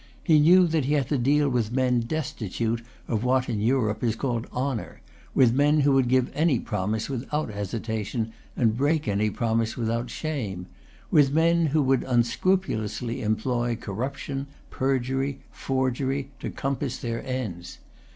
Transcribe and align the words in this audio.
He 0.23 0.39
knew 0.39 0.65
that 0.65 0.85
he 0.85 0.93
had 0.93 1.09
to 1.09 1.17
deal 1.19 1.47
with 1.47 1.71
men 1.71 1.99
destitute 1.99 2.81
of 3.07 3.23
what 3.23 3.47
in 3.47 3.61
Europe 3.61 4.03
is 4.03 4.15
called 4.15 4.47
honour, 4.51 4.99
with 5.35 5.53
men 5.53 5.81
who 5.81 5.91
would 5.91 6.07
give 6.07 6.31
any 6.33 6.57
promise 6.59 7.07
without 7.07 7.51
hesitation, 7.51 8.31
and 8.57 8.75
break 8.75 9.07
any 9.07 9.29
promise 9.29 9.77
without 9.77 10.09
shame, 10.09 10.65
with 11.11 11.31
men 11.31 11.67
who 11.67 11.83
would 11.83 12.01
unscrupulously 12.05 13.21
employ 13.21 13.75
corruption, 13.75 14.47
perjury, 14.71 15.41
forgery, 15.51 16.31
to 16.39 16.49
compass 16.49 16.97
their 16.97 17.23
ends. 17.23 17.77